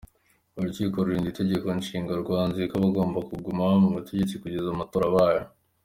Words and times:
Urukiko 0.57 0.97
rurinda 1.05 1.27
Itegeko 1.33 1.65
Nshinga 1.79 2.11
ryanzuye 2.23 2.65
ko 2.71 2.75
agomba 2.89 3.19
kuguma 3.29 3.63
ku 3.83 3.89
butegetsi 3.95 4.35
kugeza 4.41 4.67
amatora 4.69 5.05
abaye. 5.11 5.41